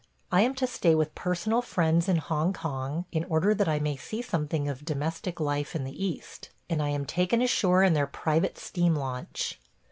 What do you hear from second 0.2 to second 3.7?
I am to stay with personal friends in Hong Kong in order that